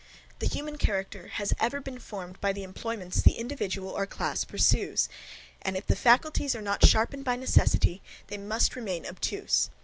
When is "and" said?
5.61-5.77